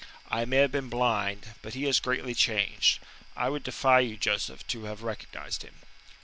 "I 0.31 0.45
may 0.45 0.57
have 0.57 0.71
been 0.71 0.89
blind. 0.89 1.53
But 1.61 1.75
he 1.75 1.85
is 1.85 1.99
greatly 1.99 2.33
changed. 2.33 3.01
I 3.35 3.49
would 3.49 3.61
defy 3.61 3.99
you, 3.99 4.17
Joseph, 4.17 4.65
to 4.69 4.85
have 4.85 5.03
recognized 5.03 5.61
him." 5.61 5.75